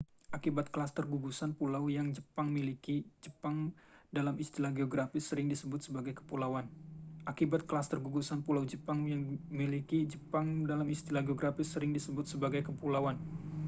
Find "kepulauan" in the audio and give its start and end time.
12.65-13.21